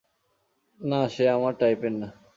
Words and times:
না 0.79 0.99
সে 1.13 1.23
আমার 1.35 1.53
টাইপের 1.59 1.93
না। 2.01 2.07